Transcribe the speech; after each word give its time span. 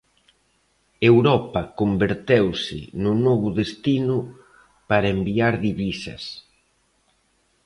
Europa 1.11 1.61
converteuse 1.79 2.77
no 3.03 3.13
novo 3.25 3.47
destino 3.59 4.17
para 4.89 5.13
enviar 5.15 5.53
divisas. 5.67 6.23